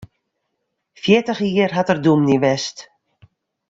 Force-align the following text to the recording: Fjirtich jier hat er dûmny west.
Fjirtich 1.01 1.43
jier 1.49 1.71
hat 1.77 1.91
er 1.93 1.99
dûmny 2.05 2.37
west. 2.43 2.77